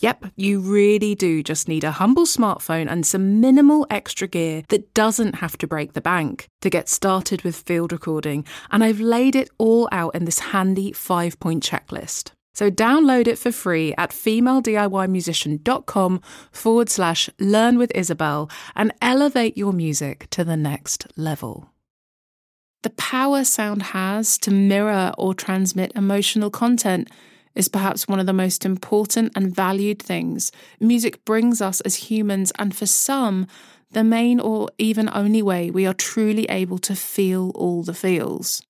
[0.00, 4.94] Yep, you really do just need a humble smartphone and some minimal extra gear that
[4.94, 8.46] doesn't have to break the bank to get started with field recording.
[8.70, 12.30] And I've laid it all out in this handy five point checklist.
[12.54, 16.20] So download it for free at femalediymusician.com
[16.50, 21.68] forward slash learn with Isabel and elevate your music to the next level.
[22.82, 27.10] The power sound has to mirror or transmit emotional content
[27.54, 32.52] is perhaps one of the most important and valued things music brings us as humans,
[32.58, 33.46] and for some,
[33.90, 38.62] the main or even only way we are truly able to feel all the feels.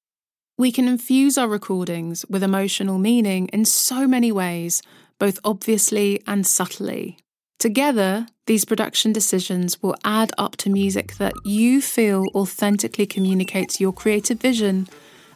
[0.57, 4.83] We can infuse our recordings with emotional meaning in so many ways,
[5.19, 7.19] both obviously and subtly.
[7.59, 13.93] Together, these production decisions will add up to music that you feel authentically communicates your
[13.93, 14.89] creative vision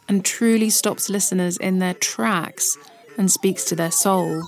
[0.07, 2.77] and truly stops listeners in their tracks
[3.17, 4.41] and speaks to their soul.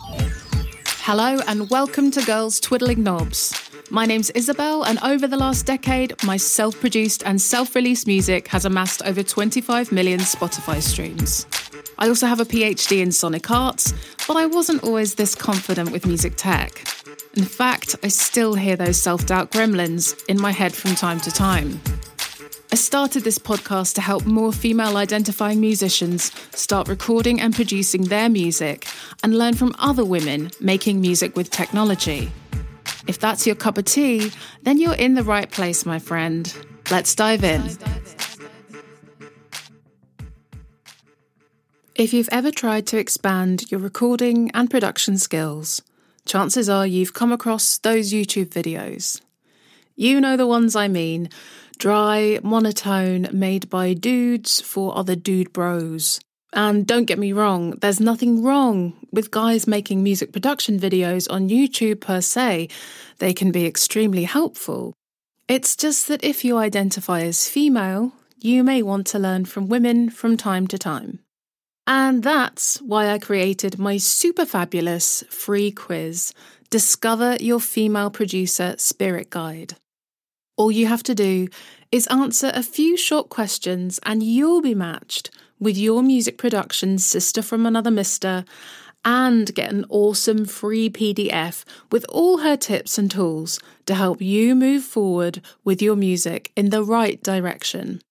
[1.01, 3.53] Hello, and welcome to Girls Twiddling Knobs.
[3.89, 8.49] My name's Isabel, and over the last decade, my self produced and self released music
[8.49, 11.45] has amassed over 25 million Spotify streams.
[11.97, 13.93] I also have a PhD in sonic arts,
[14.27, 16.83] but I wasn't always this confident with music tech.
[17.35, 21.31] In fact, I still hear those self doubt gremlins in my head from time to
[21.31, 21.79] time.
[22.69, 28.27] I started this podcast to help more female identifying musicians start recording and producing their
[28.27, 28.85] music
[29.23, 32.29] and learn from other women making music with technology.
[33.07, 34.31] If that's your cup of tea,
[34.63, 36.53] then you're in the right place, my friend.
[36.91, 37.63] Let's dive in.
[41.95, 45.81] If you've ever tried to expand your recording and production skills,
[46.25, 49.21] chances are you've come across those YouTube videos.
[49.99, 51.29] You know the ones I mean
[51.79, 56.19] dry, monotone, made by dudes for other dude bros.
[56.53, 61.49] And don't get me wrong, there's nothing wrong with guys making music production videos on
[61.49, 62.69] YouTube per se.
[63.17, 64.93] They can be extremely helpful.
[65.47, 70.11] It's just that if you identify as female, you may want to learn from women
[70.11, 71.21] from time to time.
[71.87, 76.33] And that's why I created my super fabulous free quiz,
[76.69, 79.73] Discover Your Female Producer Spirit Guide.
[80.57, 81.47] All you have to do
[81.91, 85.29] is answer a few short questions and you'll be matched
[85.59, 88.43] with your music production sister from another mister
[89.05, 94.53] and get an awesome free PDF with all her tips and tools to help you
[94.55, 98.01] move forward with your music in the right direction.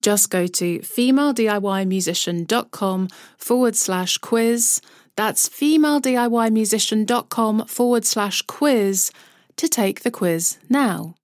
[0.00, 4.80] Just go to femalediymusician.com forward slash quiz.
[5.16, 9.12] That's femalediymusician.com forward slash quiz
[9.56, 11.14] to take the quiz now.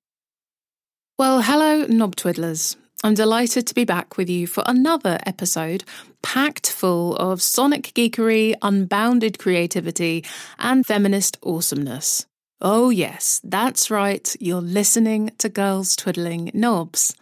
[1.19, 2.77] Well, hello, knob twiddlers.
[3.03, 5.83] I'm delighted to be back with you for another episode
[6.23, 10.25] packed full of sonic geekery, unbounded creativity,
[10.61, 12.25] and feminist awesomeness.
[12.61, 17.17] Oh, yes, that's right, you're listening to Girls Twiddling Knobs.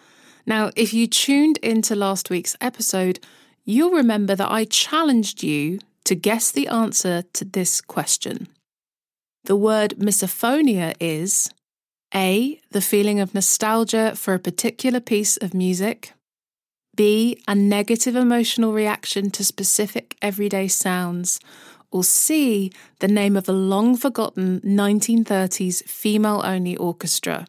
[0.44, 3.18] Now, if you tuned into last week's episode,
[3.64, 8.48] you'll remember that I challenged you to guess the answer to this question.
[9.44, 11.48] The word misophonia is
[12.16, 12.58] a.
[12.70, 16.14] The feeling of nostalgia for a particular piece of music.
[16.96, 17.38] B.
[17.46, 21.38] A negative emotional reaction to specific everyday sounds.
[21.90, 22.72] Or C.
[23.00, 27.46] The name of a long forgotten 1930s female only orchestra.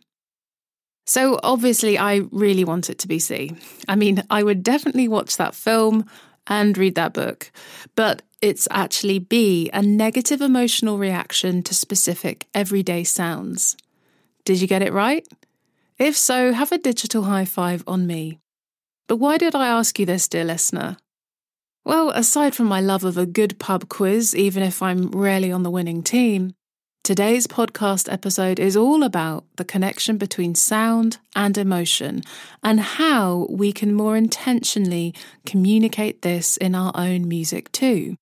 [1.05, 3.55] So, obviously, I really want it to be C.
[3.87, 6.05] I mean, I would definitely watch that film
[6.47, 7.49] and read that book,
[7.95, 13.77] but it's actually B, a negative emotional reaction to specific everyday sounds.
[14.47, 15.27] Did you get it right?
[15.97, 18.39] If so, have a digital high five on me.
[19.09, 20.95] But why did I ask you this, dear listener?
[21.83, 25.63] Well, aside from my love of a good pub quiz, even if I'm rarely on
[25.63, 26.53] the winning team,
[27.03, 32.21] Today's podcast episode is all about the connection between sound and emotion
[32.63, 35.13] and how we can more intentionally
[35.45, 38.15] communicate this in our own music too.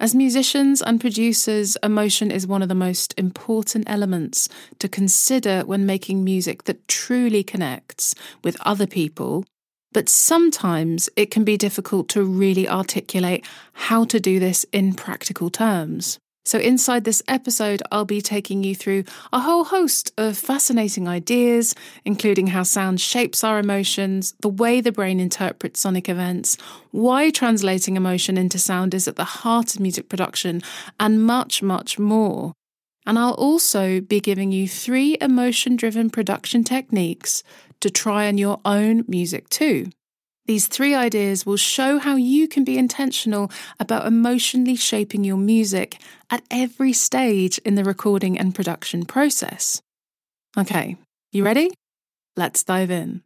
[0.00, 4.48] As musicians and producers, emotion is one of the most important elements
[4.80, 9.44] to consider when making music that truly connects with other people.
[9.92, 15.48] But sometimes it can be difficult to really articulate how to do this in practical
[15.48, 16.18] terms.
[16.46, 21.74] So, inside this episode, I'll be taking you through a whole host of fascinating ideas,
[22.04, 26.58] including how sound shapes our emotions, the way the brain interprets sonic events,
[26.90, 30.60] why translating emotion into sound is at the heart of music production,
[31.00, 32.52] and much, much more.
[33.06, 37.42] And I'll also be giving you three emotion driven production techniques
[37.80, 39.90] to try on your own music too.
[40.46, 43.50] These three ideas will show how you can be intentional
[43.80, 45.98] about emotionally shaping your music
[46.30, 49.80] at every stage in the recording and production process.
[50.56, 50.96] Okay,
[51.32, 51.70] you ready?
[52.36, 53.22] Let's dive in.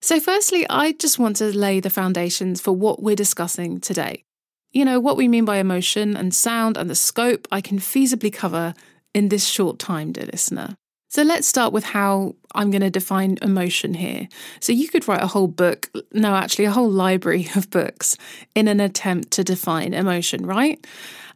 [0.00, 4.24] So, firstly, I just want to lay the foundations for what we're discussing today.
[4.70, 8.32] You know, what we mean by emotion and sound and the scope I can feasibly
[8.32, 8.74] cover
[9.12, 10.76] in this short time, dear listener.
[11.10, 14.28] So let's start with how I'm going to define emotion here.
[14.60, 18.16] So you could write a whole book, no, actually, a whole library of books
[18.54, 20.86] in an attempt to define emotion, right?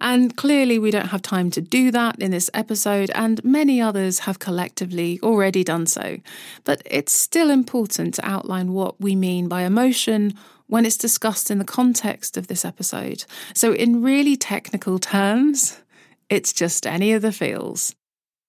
[0.01, 4.21] And clearly, we don't have time to do that in this episode, and many others
[4.21, 6.19] have collectively already done so.
[6.63, 10.35] But it's still important to outline what we mean by emotion
[10.69, 13.25] when it's discussed in the context of this episode.
[13.55, 15.81] So, in really technical terms,
[16.31, 17.97] it's just any of the feels.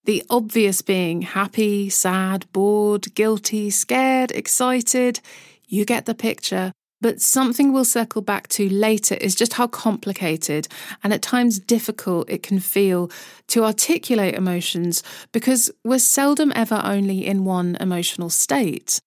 [0.06, 5.20] The obvious being happy, sad, bored, guilty, scared, excited.
[5.68, 6.72] You get the picture.
[7.02, 10.68] But something we'll circle back to later is just how complicated
[11.04, 13.12] and at times difficult it can feel
[13.48, 19.00] to articulate emotions because we're seldom ever only in one emotional state.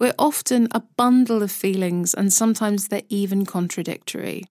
[0.00, 4.46] We're often a bundle of feelings and sometimes they're even contradictory.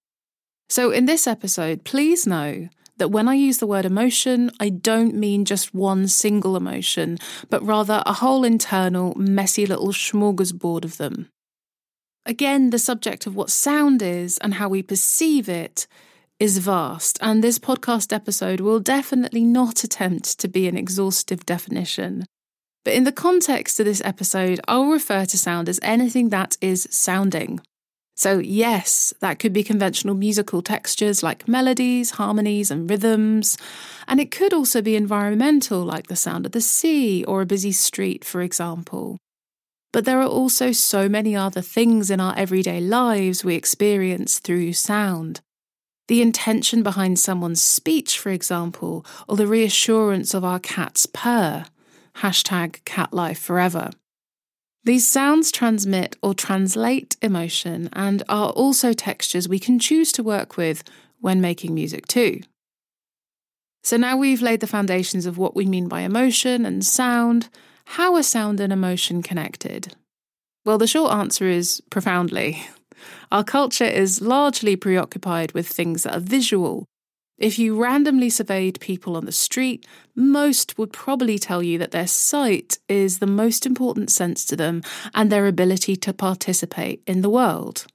[0.69, 2.69] So, in this episode, please know
[3.03, 7.17] that when I use the word emotion, I don't mean just one single emotion,
[7.49, 11.27] but rather a whole internal, messy little smorgasbord of them.
[12.25, 15.85] Again, the subject of what sound is and how we perceive it
[16.39, 22.25] is vast, and this podcast episode will definitely not attempt to be an exhaustive definition.
[22.85, 26.87] But in the context of this episode, I'll refer to sound as anything that is
[26.89, 27.59] sounding.
[28.15, 33.57] So, yes, that could be conventional musical textures like melodies, harmonies, and rhythms.
[34.07, 37.71] And it could also be environmental, like the sound of the sea or a busy
[37.71, 39.17] street, for example.
[39.91, 44.73] But there are also so many other things in our everyday lives we experience through
[44.73, 45.41] sound.
[46.07, 51.65] The intention behind someone's speech, for example, or the reassurance of our cat's purr.
[52.17, 53.91] Hashtag cat life forever.
[54.85, 60.57] These sounds transmit or translate emotion and are also textures we can choose to work
[60.57, 60.83] with
[61.21, 62.41] when making music too.
[63.81, 67.47] So now we've laid the foundations of what we mean by emotion and sound.
[67.85, 69.95] How are sound and emotion connected?
[70.65, 72.65] Well, the short answer is profoundly.
[73.31, 76.85] Our culture is largely preoccupied with things that are visual,
[77.43, 79.85] if you randomly surveyed people on the street,
[80.15, 84.81] most would probably tell you that their sight is the most important sense to them
[85.13, 87.85] and their ability to participate in the world.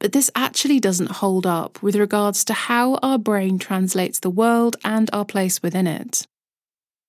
[0.00, 4.74] But this actually doesn't hold up with regards to how our brain translates the world
[4.84, 6.26] and our place within it.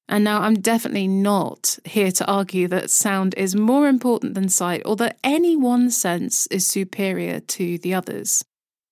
[0.08, 4.84] And now I'm definitely not here to argue that sound is more important than sight
[4.86, 8.46] or that any one sense is superior to the others.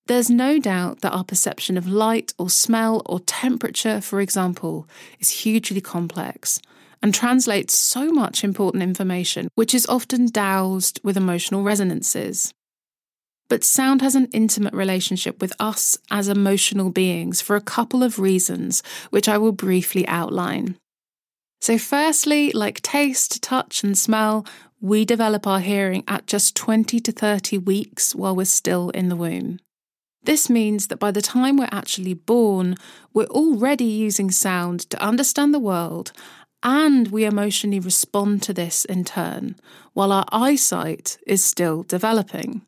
[0.07, 4.87] There's no doubt that our perception of light or smell or temperature, for example,
[5.19, 6.59] is hugely complex
[7.01, 12.53] and translates so much important information, which is often doused with emotional resonances.
[13.49, 18.19] But sound has an intimate relationship with us as emotional beings for a couple of
[18.19, 20.77] reasons, which I will briefly outline.
[21.59, 24.45] So, firstly, like taste, touch, and smell,
[24.79, 29.15] we develop our hearing at just 20 to 30 weeks while we're still in the
[29.15, 29.59] womb.
[30.23, 32.75] This means that by the time we're actually born,
[33.13, 36.11] we're already using sound to understand the world
[36.63, 39.55] and we emotionally respond to this in turn,
[39.93, 42.61] while our eyesight is still developing.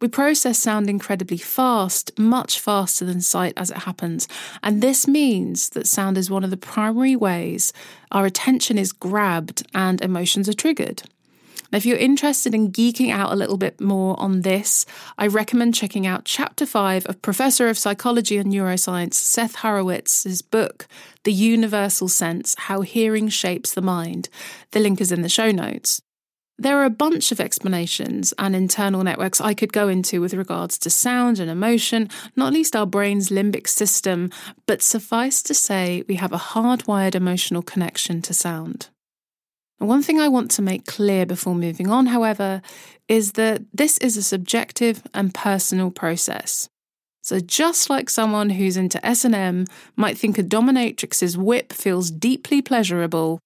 [0.00, 4.28] We process sound incredibly fast, much faster than sight as it happens,
[4.62, 7.72] and this means that sound is one of the primary ways
[8.12, 11.02] our attention is grabbed and emotions are triggered.
[11.76, 14.86] Now, if you're interested in geeking out a little bit more on this,
[15.18, 20.88] I recommend checking out Chapter 5 of Professor of Psychology and Neuroscience Seth Horowitz's book,
[21.24, 24.30] The Universal Sense How Hearing Shapes the Mind.
[24.70, 26.00] The link is in the show notes.
[26.56, 30.78] There are a bunch of explanations and internal networks I could go into with regards
[30.78, 34.30] to sound and emotion, not least our brain's limbic system,
[34.64, 38.88] but suffice to say, we have a hardwired emotional connection to sound.
[39.78, 42.62] One thing I want to make clear before moving on, however,
[43.08, 46.68] is that this is a subjective and personal process.
[47.22, 49.66] So just like someone who's into S&M
[49.96, 53.40] might think a dominatrix's whip feels deeply pleasurable,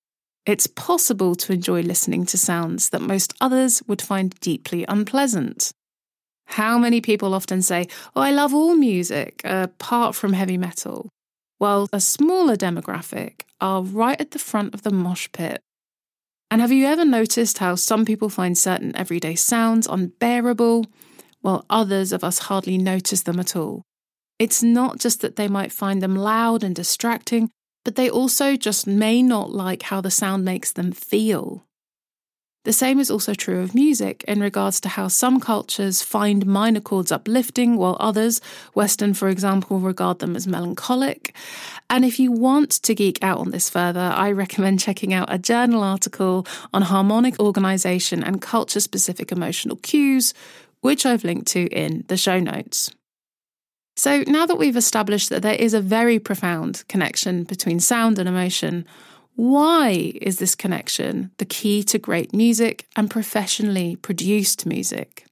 [0.46, 5.72] it's possible to enjoy listening to sounds that most others would find deeply unpleasant.
[6.46, 11.08] How many people often say, Oh, I love all music, apart from heavy metal?
[11.58, 15.62] Well, a smaller demographic are right at the front of the mosh pit
[16.50, 20.86] and have you ever noticed how some people find certain everyday sounds unbearable,
[21.40, 23.82] while others of us hardly notice them at all?
[24.38, 27.50] It's not just that they might find them loud and distracting,
[27.84, 31.66] but they also just may not like how the sound makes them feel.
[32.64, 36.80] The same is also true of music in regards to how some cultures find minor
[36.80, 38.42] chords uplifting, while others,
[38.74, 41.34] Western for example, regard them as melancholic.
[41.88, 45.38] And if you want to geek out on this further, I recommend checking out a
[45.38, 50.34] journal article on harmonic organization and culture specific emotional cues,
[50.82, 52.90] which I've linked to in the show notes.
[53.96, 58.28] So now that we've established that there is a very profound connection between sound and
[58.28, 58.86] emotion,
[59.36, 65.24] why is this connection the key to great music and professionally produced music?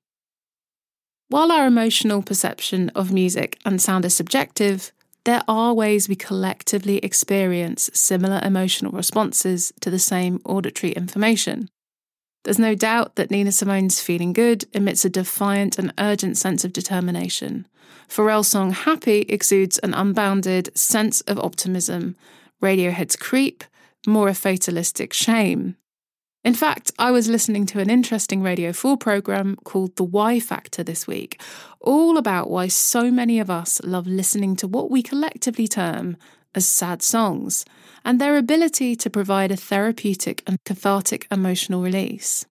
[1.29, 4.93] While our emotional perception of music and sound is subjective,
[5.25, 11.69] there are ways we collectively experience similar emotional responses to the same auditory information.
[12.45, 16.73] There's no doubt that Nina Simone's Feeling Good emits a defiant and urgent sense of
[16.73, 17.67] determination.
[18.09, 22.17] Pharrell's song Happy exudes an unbounded sense of optimism.
[22.63, 23.65] Radiohead's Creep
[24.09, 25.77] more a fatalistic shame.
[26.45, 30.83] In fact, I was listening to an interesting Radio 4 programme called The Why Factor
[30.83, 31.41] this week,
[31.81, 36.17] all about why so many of us love listening to what we collectively term
[36.55, 37.65] as sad songs,
[38.05, 42.47] and their ability to provide a therapeutic and cathartic emotional release.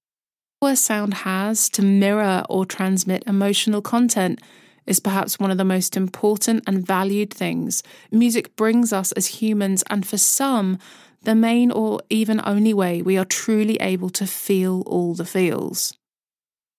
[0.60, 4.42] What sound has to mirror or transmit emotional content
[4.86, 9.84] is perhaps one of the most important and valued things music brings us as humans,
[9.90, 10.80] and for some,
[11.28, 15.94] the main or even only way we are truly able to feel all the feels.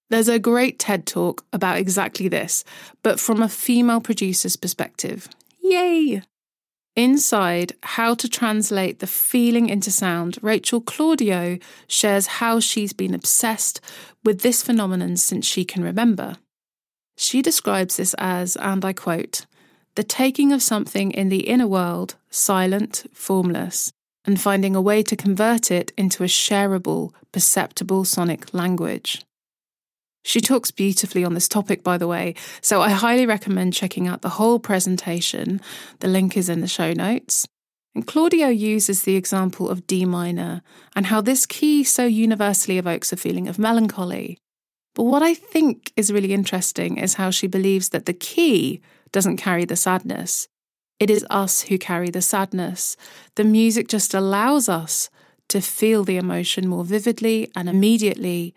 [0.09, 2.64] There's a great TED talk about exactly this,
[3.02, 5.28] but from a female producer's perspective.
[5.62, 6.23] Yay!
[6.97, 13.83] Inside How to Translate the Feeling into Sound, Rachel Claudio shares how she's been obsessed
[14.25, 16.37] with this phenomenon since she can remember.
[17.19, 19.45] She describes this as, and I quote,
[19.95, 23.93] the taking of something in the inner world, silent, formless,
[24.25, 29.23] and finding a way to convert it into a shareable, perceptible sonic language.
[30.25, 34.23] She talks beautifully on this topic, by the way, so I highly recommend checking out
[34.23, 35.61] the whole presentation.
[36.01, 37.47] The link is in the show notes.
[37.95, 40.63] And Claudio uses the example of D minor
[40.95, 44.39] and how this key so universally evokes a feeling of melancholy.
[44.95, 48.83] But what I think is really interesting is how she believes that the key
[49.13, 50.49] doesn't carry the sadness,
[50.99, 52.97] it is us who carry the sadness.
[53.37, 55.11] The music just allows us
[55.49, 58.55] to feel the emotion more vividly and immediately,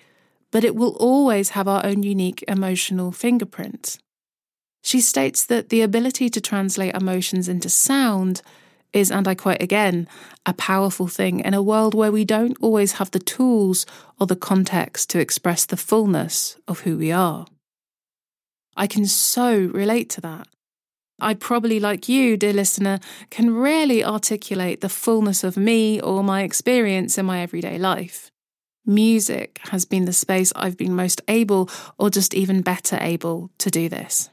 [0.51, 3.97] but it will always have our own unique emotional fingerprint.
[4.83, 8.41] She states that the ability to translate emotions into sound
[8.93, 10.07] is, and I quote again,
[10.45, 13.85] a powerful thing in a world where we don't always have the tools
[14.19, 17.45] or the context to express the fullness of who we are.
[18.75, 20.47] I can so relate to that.
[21.21, 22.99] I probably, like you, dear listener,
[23.29, 28.31] can rarely articulate the fullness of me or my experience in my everyday life.
[28.85, 33.69] Music has been the space I've been most able, or just even better able, to
[33.69, 34.29] do this.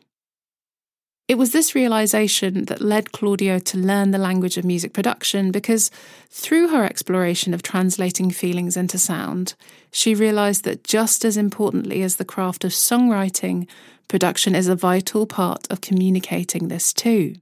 [1.28, 5.90] It was this realization that led Claudio to learn the language of music production because,
[6.30, 9.54] through her exploration of translating feelings into sound,
[9.92, 13.68] she realized that just as importantly as the craft of songwriting,
[14.08, 17.34] production is a vital part of communicating this too.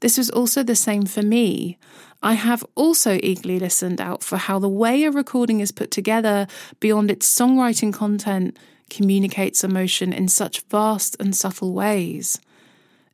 [0.00, 1.76] This was also the same for me.
[2.22, 6.46] I have also eagerly listened out for how the way a recording is put together,
[6.80, 8.58] beyond its songwriting content,
[8.88, 12.40] communicates emotion in such vast and subtle ways.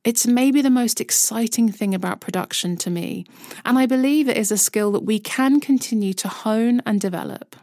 [0.07, 3.27] It's maybe the most exciting thing about production to me,
[3.65, 7.57] and I believe it is a skill that we can continue to hone and develop.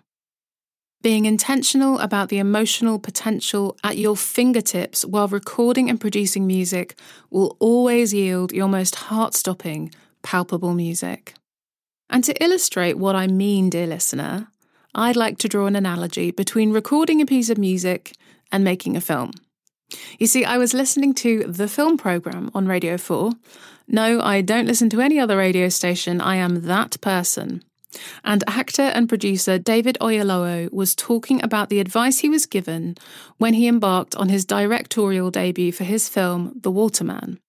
[1.02, 7.56] Being intentional about the emotional potential at your fingertips while recording and producing music will
[7.62, 11.36] always yield your most heart stopping, palpable music.
[12.10, 14.48] And to illustrate what I mean, dear listener,
[14.94, 18.12] I'd like to draw an analogy between recording a piece of music
[18.52, 19.32] and making a film.
[20.20, 23.32] You see, I was listening to the film program on Radio 4.
[23.88, 26.22] No, I don't listen to any other radio station.
[26.22, 27.64] I am that person.
[28.24, 32.96] And actor and producer David Oyelowo was talking about the advice he was given
[33.38, 37.40] when he embarked on his directorial debut for his film, The Waterman.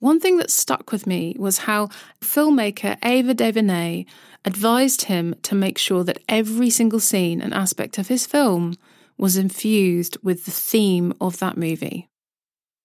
[0.00, 1.88] One thing that stuck with me was how
[2.20, 4.04] filmmaker Ava DuVernay
[4.44, 8.76] advised him to make sure that every single scene and aspect of his film
[9.18, 12.08] was infused with the theme of that movie.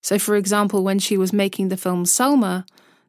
[0.02, 2.66] So, for example, when she was making the film Selma,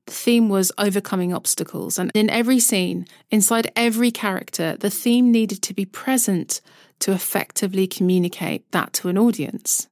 [0.06, 1.98] the theme was overcoming obstacles.
[1.98, 6.60] And in every scene, inside every character, the theme needed to be present
[7.00, 9.88] to effectively communicate that to an audience.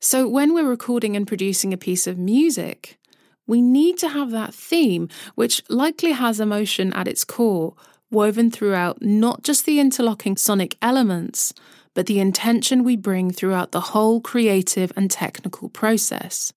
[0.00, 2.98] So when we're recording and producing a piece of music,
[3.46, 7.74] we need to have that theme, which likely has emotion at its core,
[8.10, 11.54] woven throughout not just the interlocking sonic elements,
[11.94, 16.52] but the intention we bring throughout the whole creative and technical process.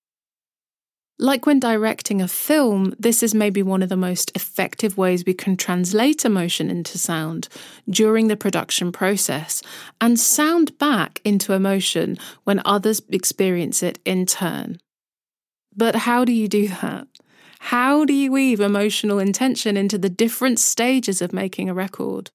[1.17, 5.33] Like when directing a film, this is maybe one of the most effective ways we
[5.33, 7.47] can translate emotion into sound
[7.89, 9.61] during the production process
[10.01, 14.77] and sound back into emotion when others experience it in turn.
[15.73, 17.07] But how do you do that?
[17.59, 22.29] How do you weave emotional intention into the different stages of making a record?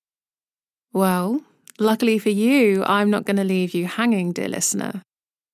[0.93, 1.43] Well,
[1.81, 5.03] luckily for you, I'm not going to leave you hanging, dear listener.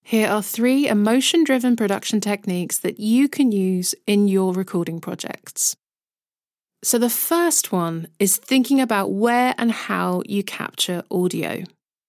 [0.03, 5.75] Here are three emotion driven production techniques that you can use in your recording projects.
[6.85, 11.65] So, the first one is thinking about where and how you capture audio.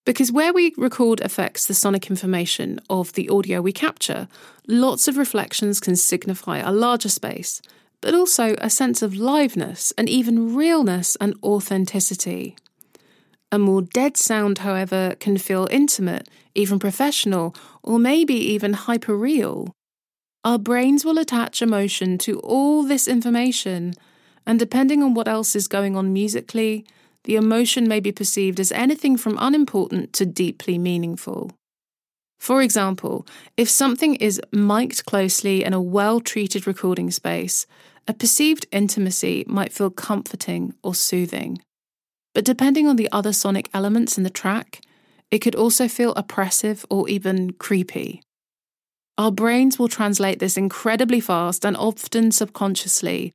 [0.05, 4.27] Because where we record affects the sonic information of the audio we capture,
[4.67, 7.61] lots of reflections can signify a larger space,
[8.01, 12.55] but also a sense of liveness and even realness and authenticity.
[13.51, 19.71] A more dead sound, however, can feel intimate, even professional, or maybe even hyperreal.
[20.43, 23.93] Our brains will attach emotion to all this information,
[24.45, 26.85] and depending on what else is going on musically,
[27.23, 31.51] the emotion may be perceived as anything from unimportant to deeply meaningful.
[32.39, 37.65] For example, if something is mic'd closely in a well treated recording space,
[38.07, 41.59] a perceived intimacy might feel comforting or soothing.
[42.37, 44.81] But depending on the other sonic elements in the track,
[45.31, 48.21] it could also feel oppressive or even creepy.
[49.17, 53.31] Our brains will translate this incredibly fast and often subconsciously,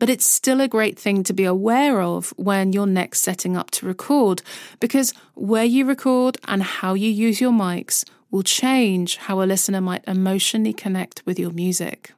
[0.00, 3.70] but it's still a great thing to be aware of when you're next setting up
[3.70, 4.42] to record,
[4.80, 9.80] because where you record and how you use your mics will change how a listener
[9.80, 12.10] might emotionally connect with your music.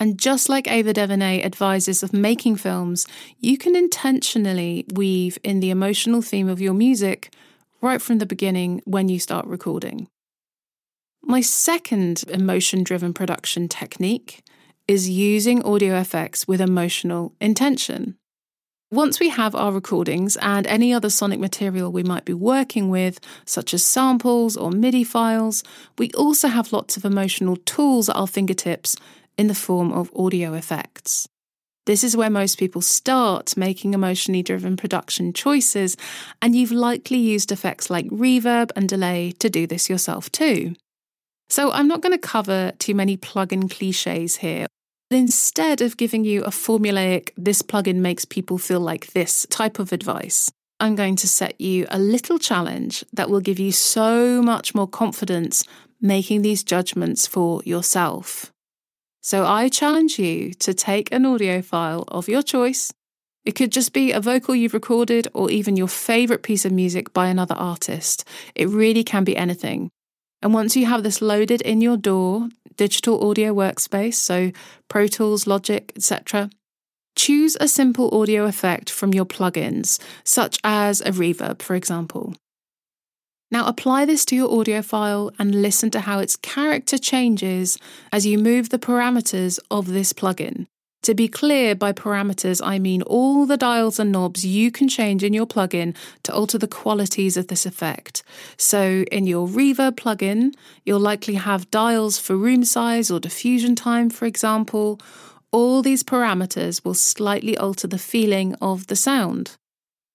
[0.00, 3.06] And just like Ava DuVernay advises of making films,
[3.38, 7.30] you can intentionally weave in the emotional theme of your music
[7.82, 10.08] right from the beginning when you start recording.
[11.22, 14.42] My second emotion driven production technique
[14.88, 18.16] is using audio effects with emotional intention.
[18.90, 23.20] Once we have our recordings and any other sonic material we might be working with,
[23.44, 25.62] such as samples or MIDI files,
[25.96, 28.96] we also have lots of emotional tools at our fingertips
[29.40, 31.26] in the form of audio effects.
[31.86, 35.96] This is where most people start making emotionally driven production choices,
[36.42, 40.74] and you've likely used effects like reverb and delay to do this yourself too.
[41.48, 44.66] So, I'm not going to cover too many plugin cliches here.
[45.10, 49.90] Instead of giving you a formulaic, this plugin makes people feel like this type of
[49.90, 50.50] advice,
[50.80, 54.86] I'm going to set you a little challenge that will give you so much more
[54.86, 55.64] confidence
[55.98, 58.52] making these judgments for yourself.
[59.20, 62.92] So I challenge you to take an audio file of your choice.
[63.44, 67.12] It could just be a vocal you've recorded or even your favourite piece of music
[67.12, 68.26] by another artist.
[68.54, 69.90] It really can be anything.
[70.42, 74.52] And once you have this loaded in your DAW, digital audio workspace, so
[74.88, 76.48] Pro Tools, Logic, etc.,
[77.14, 82.34] choose a simple audio effect from your plugins, such as a reverb, for example.
[83.52, 87.78] Now apply this to your audio file and listen to how its character changes
[88.12, 90.66] as you move the parameters of this plugin.
[91.04, 95.24] To be clear, by parameters, I mean all the dials and knobs you can change
[95.24, 98.22] in your plugin to alter the qualities of this effect.
[98.58, 100.52] So, in your reverb plugin,
[100.84, 105.00] you'll likely have dials for room size or diffusion time, for example.
[105.52, 109.56] All these parameters will slightly alter the feeling of the sound.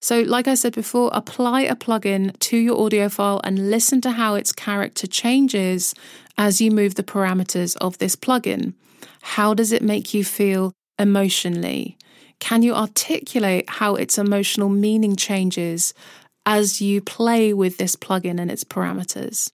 [0.05, 4.11] So, like I said before, apply a plugin to your audio file and listen to
[4.11, 5.95] how its character changes
[6.37, 8.75] as you move the parameters of this plugin.
[9.23, 11.97] How does it make you feel emotionally?
[12.39, 15.91] Can you articulate how its emotional meaning changes
[16.45, 19.49] as you play with this plugin and its parameters?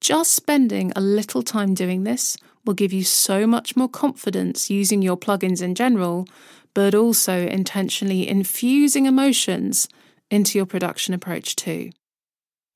[0.00, 5.02] Just spending a little time doing this will give you so much more confidence using
[5.02, 6.28] your plugins in general,
[6.78, 9.88] but also intentionally infusing emotions
[10.30, 11.90] into your production approach too.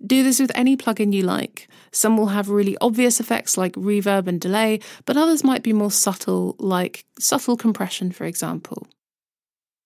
[0.05, 1.69] Do this with any plugin you like.
[1.93, 5.93] Some will have really obvious effects like reverb and delay, but others might be more
[5.93, 8.89] subtle, like subtle compression, for example.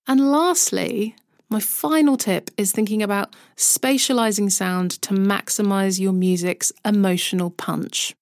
[0.06, 1.14] And lastly,
[1.50, 8.16] my final tip is thinking about spatializing sound to maximize your music's emotional punch.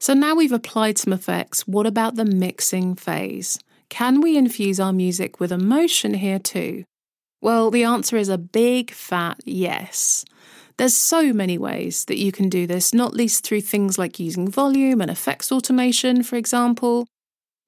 [0.00, 3.58] So now we've applied some effects, what about the mixing phase?
[3.92, 6.84] Can we infuse our music with emotion here too?
[7.42, 10.24] Well, the answer is a big fat yes.
[10.78, 14.48] There's so many ways that you can do this, not least through things like using
[14.48, 17.06] volume and effects automation, for example.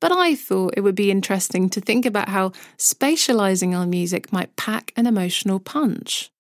[0.00, 4.56] But I thought it would be interesting to think about how spatializing our music might
[4.56, 6.30] pack an emotional punch.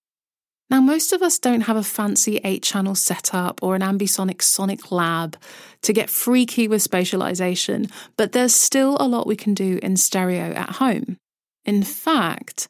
[0.74, 4.90] Now, most of us don't have a fancy 8 channel setup or an ambisonic sonic
[4.90, 5.36] lab
[5.82, 10.52] to get freaky with spatialization, but there's still a lot we can do in stereo
[10.52, 11.16] at home.
[11.64, 12.66] In fact,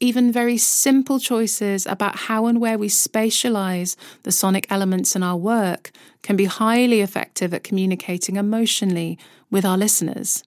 [0.00, 5.38] even very simple choices about how and where we spatialize the sonic elements in our
[5.38, 5.92] work
[6.22, 9.18] can be highly effective at communicating emotionally
[9.50, 10.44] with our listeners.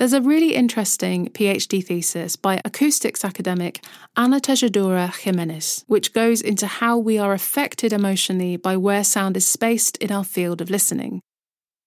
[0.00, 3.84] There's a really interesting PhD thesis by acoustics academic
[4.16, 9.46] Ana Tajadura Jimenez, which goes into how we are affected emotionally by where sound is
[9.46, 11.20] spaced in our field of listening.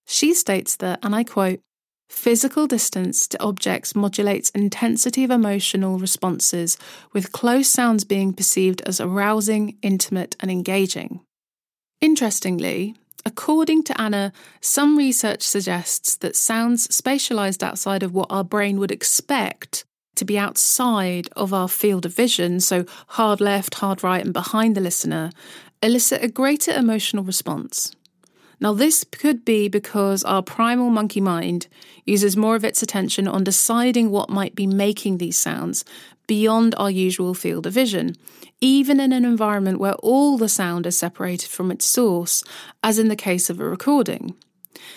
[0.06, 1.62] She states that, and I quote,
[2.08, 6.78] Physical distance to objects modulates intensity of emotional responses,
[7.14, 11.22] with close sounds being perceived as arousing, intimate, and engaging.
[12.00, 12.94] Interestingly,
[13.26, 14.32] according to Anna,
[14.62, 20.38] some research suggests that sounds spatialized outside of what our brain would expect to be
[20.38, 25.32] outside of our field of vision, so hard left, hard right, and behind the listener,
[25.82, 27.96] elicit a greater emotional response.
[28.60, 31.68] Now, this could be because our primal monkey mind
[32.06, 35.84] uses more of its attention on deciding what might be making these sounds
[36.34, 38.16] beyond our usual field of vision,
[38.60, 42.44] even in an environment where all the sound is separated from its source,
[42.82, 44.34] as in the case of a recording.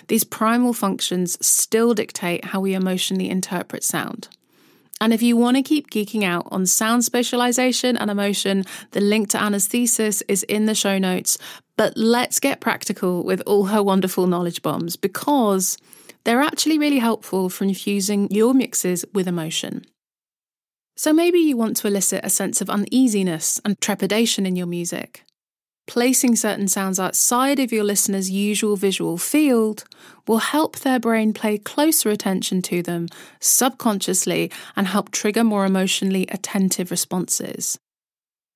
[0.08, 4.30] These primal functions still dictate how we emotionally interpret sound.
[4.98, 9.28] And if you want to keep geeking out on sound spatialization and emotion, the link
[9.32, 11.36] to Anna's thesis is in the show notes.
[11.76, 15.76] But let's get practical with all her wonderful knowledge bombs because
[16.24, 19.84] they're actually really helpful for infusing your mixes with emotion.
[20.96, 25.24] So maybe you want to elicit a sense of uneasiness and trepidation in your music.
[25.86, 29.84] Placing certain sounds outside of your listener's usual visual field
[30.26, 33.08] will help their brain pay closer attention to them
[33.40, 37.78] subconsciously and help trigger more emotionally attentive responses.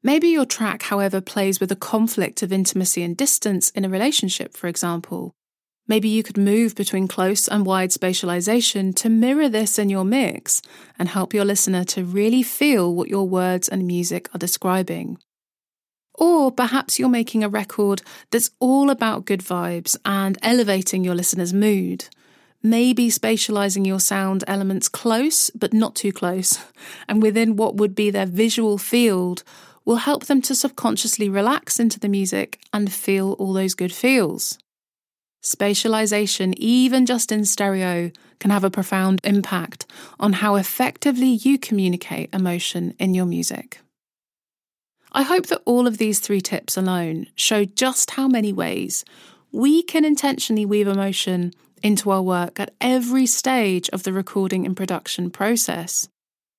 [0.03, 4.57] Maybe your track, however, plays with a conflict of intimacy and distance in a relationship,
[4.57, 5.35] for example.
[5.90, 10.62] Maybe you could move between close and wide spatialization to mirror this in your mix
[11.00, 15.18] and help your listener to really feel what your words and music are describing.
[16.14, 21.53] Or perhaps you're making a record that's all about good vibes and elevating your listener's
[21.53, 22.05] mood.
[22.62, 26.57] Maybe spatializing your sound elements close, but not too close,
[27.09, 29.42] and within what would be their visual field
[29.85, 34.57] will help them to subconsciously relax into the music and feel all those good feels.
[35.42, 39.87] Spatialization, even just in stereo, can have a profound impact
[40.18, 43.81] on how effectively you communicate emotion in your music.
[45.12, 49.05] I hope that all of these three tips alone show just how many ways
[49.53, 54.76] we can intentionally weave emotion into our work at every stage of the recording and
[54.76, 56.09] production process.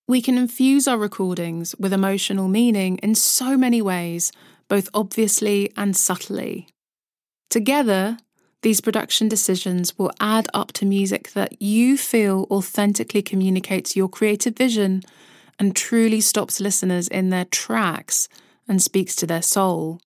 [0.08, 4.32] We can infuse our recordings with emotional meaning in so many ways,
[4.68, 6.68] both obviously and subtly.
[7.50, 8.18] Together,
[8.62, 14.56] these production decisions will add up to music that you feel authentically communicates your creative
[14.56, 15.04] vision
[15.58, 18.28] and truly stops listeners in their tracks
[18.68, 20.00] and speaks to their soul.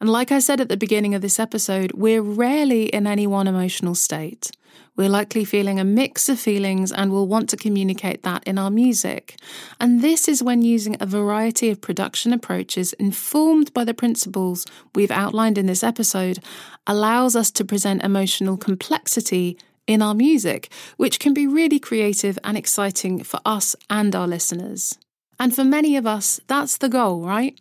[0.00, 3.46] And like I said at the beginning of this episode, we're rarely in any one
[3.46, 4.50] emotional state.
[4.96, 8.70] We're likely feeling a mix of feelings and will want to communicate that in our
[8.70, 9.38] music.
[9.78, 15.10] And this is when using a variety of production approaches informed by the principles we've
[15.10, 16.38] outlined in this episode
[16.86, 22.56] allows us to present emotional complexity in our music, which can be really creative and
[22.56, 24.98] exciting for us and our listeners.
[25.38, 27.58] And for many of us, that's the goal, right?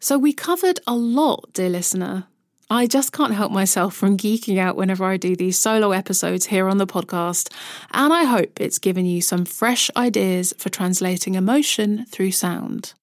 [0.00, 2.26] So we covered a lot, dear listener.
[2.74, 6.68] I just can't help myself from geeking out whenever I do these solo episodes here
[6.68, 7.54] on the podcast,
[7.92, 12.94] and I hope it's given you some fresh ideas for translating emotion through sound.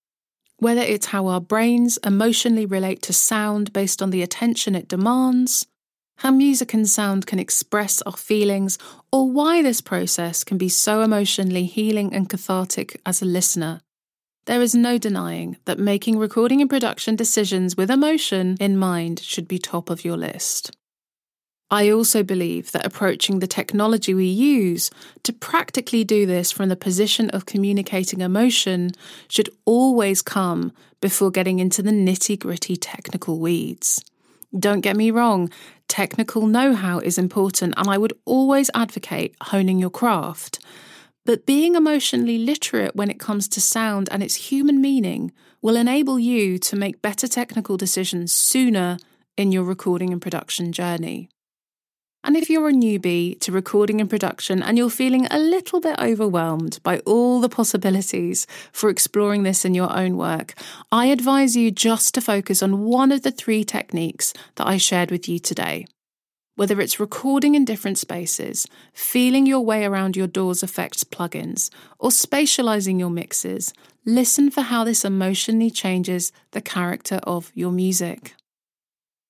[0.58, 5.66] Whether it's how our brains emotionally relate to sound based on the attention it demands,
[6.18, 8.78] how music and sound can express our feelings,
[9.10, 13.80] or why this process can be so emotionally healing and cathartic as a listener.
[14.46, 19.48] There is no denying that making recording and production decisions with emotion in mind should
[19.48, 20.72] be top of your list.
[21.70, 24.90] I also believe that approaching the technology we use
[25.24, 28.92] to practically do this from the position of communicating emotion
[29.30, 34.04] should always come before getting into the nitty gritty technical weeds.
[34.58, 35.52] Don't get me wrong,
[35.88, 40.60] technical know how is important, and I would always advocate honing your craft.
[41.26, 45.32] But being emotionally literate when it comes to sound and its human meaning
[45.62, 48.98] will enable you to make better technical decisions sooner
[49.38, 51.30] in your recording and production journey.
[52.24, 56.00] And if you're a newbie to recording and production and you're feeling a little bit
[56.00, 60.54] overwhelmed by all the possibilities for exploring this in your own work,
[60.92, 65.10] I advise you just to focus on one of the three techniques that I shared
[65.10, 65.88] with you today.
[66.56, 72.10] Whether it's recording in different spaces, feeling your way around your DAW's effects plugins, or
[72.10, 73.74] spatializing your mixes,
[74.06, 78.36] listen for how this emotionally changes the character of your music.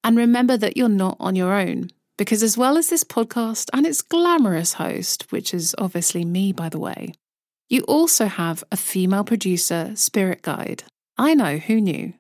[0.04, 1.90] And remember that you're not on your own.
[2.18, 6.70] Because as well as this podcast and its glamorous host, which is obviously me, by
[6.70, 7.14] the way,
[7.68, 10.84] you also have a female producer spirit guide.
[11.18, 12.14] I know, who knew?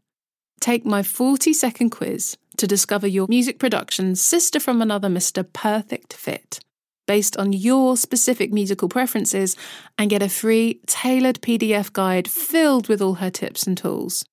[0.59, 5.45] Take my 40 second quiz to discover your music production's sister from another Mr.
[5.51, 6.59] Perfect Fit
[7.07, 9.57] based on your specific musical preferences
[9.97, 14.23] and get a free tailored PDF guide filled with all her tips and tools.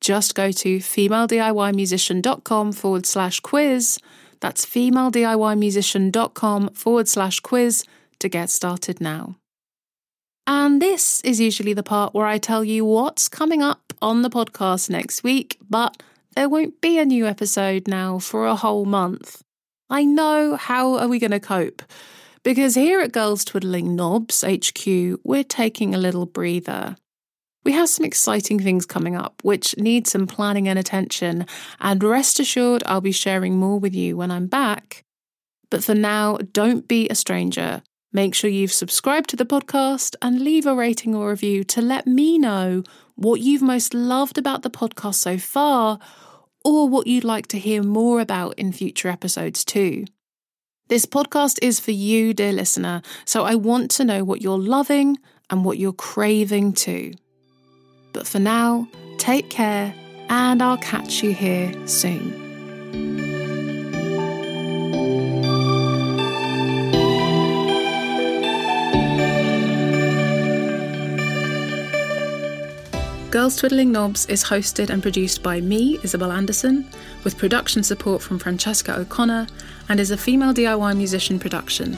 [0.00, 3.98] Just go to femalediymusician.com forward slash quiz
[4.40, 7.84] that's femalediymusician.com forward slash quiz
[8.18, 9.36] to get started now.
[10.46, 14.30] And this is usually the part where I tell you what's coming up on the
[14.30, 16.02] podcast next week, but
[16.36, 19.42] there won't be a new episode now for a whole month.
[19.88, 21.82] I know, how are we going to cope?
[22.42, 24.86] Because here at Girls Twiddling Knobs HQ,
[25.24, 26.96] we're taking a little breather.
[27.64, 31.46] We have some exciting things coming up which need some planning and attention,
[31.80, 35.04] and rest assured I'll be sharing more with you when I'm back.
[35.70, 37.82] But for now, don't be a stranger.
[38.12, 42.06] Make sure you've subscribed to the podcast and leave a rating or review to let
[42.06, 42.82] me know
[43.20, 45.98] what you've most loved about the podcast so far,
[46.64, 50.06] or what you'd like to hear more about in future episodes too.
[50.88, 55.18] This podcast is for you, dear listener, so I want to know what you're loving
[55.50, 57.12] and what you're craving too.
[58.14, 59.94] But for now, take care,
[60.30, 63.29] and I'll catch you here soon.
[73.30, 76.84] Girls Twiddling Knobs is hosted and produced by me, Isabel Anderson,
[77.22, 79.46] with production support from Francesca O'Connor,
[79.88, 81.96] and is a female DIY musician production.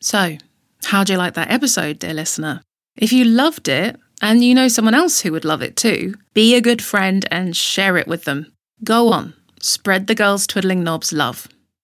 [0.00, 0.38] So,
[0.86, 2.62] how'd you like that episode, dear listener?
[2.96, 6.54] If you loved it, and you know someone else who would love it too, be
[6.54, 8.52] a good friend and share it with them.
[8.84, 11.48] Go on, spread the girls twiddling knobs love.